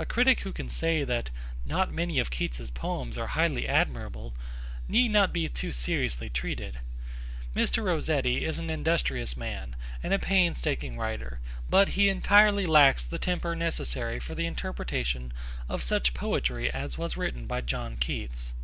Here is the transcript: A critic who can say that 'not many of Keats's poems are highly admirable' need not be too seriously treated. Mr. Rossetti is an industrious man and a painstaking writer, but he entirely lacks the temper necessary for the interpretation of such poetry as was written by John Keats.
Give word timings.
A 0.00 0.04
critic 0.04 0.40
who 0.40 0.52
can 0.52 0.68
say 0.68 1.04
that 1.04 1.30
'not 1.64 1.92
many 1.92 2.18
of 2.18 2.28
Keats's 2.28 2.72
poems 2.72 3.16
are 3.16 3.28
highly 3.28 3.68
admirable' 3.68 4.34
need 4.88 5.12
not 5.12 5.32
be 5.32 5.48
too 5.48 5.70
seriously 5.70 6.28
treated. 6.28 6.80
Mr. 7.54 7.84
Rossetti 7.84 8.44
is 8.44 8.58
an 8.58 8.68
industrious 8.68 9.36
man 9.36 9.76
and 10.02 10.12
a 10.12 10.18
painstaking 10.18 10.98
writer, 10.98 11.38
but 11.70 11.90
he 11.90 12.08
entirely 12.08 12.66
lacks 12.66 13.04
the 13.04 13.16
temper 13.16 13.54
necessary 13.54 14.18
for 14.18 14.34
the 14.34 14.44
interpretation 14.46 15.32
of 15.68 15.84
such 15.84 16.14
poetry 16.14 16.68
as 16.74 16.98
was 16.98 17.16
written 17.16 17.46
by 17.46 17.60
John 17.60 17.96
Keats. 17.96 18.54